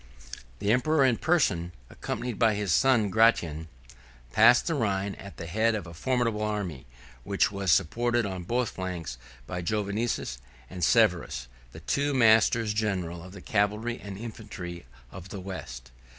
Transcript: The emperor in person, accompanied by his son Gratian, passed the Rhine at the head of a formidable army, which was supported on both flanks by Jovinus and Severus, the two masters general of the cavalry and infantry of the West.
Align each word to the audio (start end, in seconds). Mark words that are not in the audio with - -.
The 0.57 0.71
emperor 0.71 1.05
in 1.05 1.17
person, 1.17 1.73
accompanied 1.87 2.39
by 2.39 2.55
his 2.55 2.71
son 2.71 3.11
Gratian, 3.11 3.67
passed 4.33 4.65
the 4.65 4.73
Rhine 4.73 5.13
at 5.13 5.37
the 5.37 5.45
head 5.45 5.75
of 5.75 5.85
a 5.85 5.93
formidable 5.93 6.41
army, 6.41 6.87
which 7.23 7.51
was 7.51 7.69
supported 7.71 8.25
on 8.25 8.41
both 8.41 8.69
flanks 8.71 9.19
by 9.45 9.61
Jovinus 9.61 10.39
and 10.71 10.83
Severus, 10.83 11.47
the 11.71 11.81
two 11.81 12.15
masters 12.15 12.73
general 12.73 13.21
of 13.23 13.31
the 13.31 13.41
cavalry 13.41 13.99
and 14.01 14.17
infantry 14.17 14.87
of 15.11 15.29
the 15.29 15.39
West. 15.39 15.91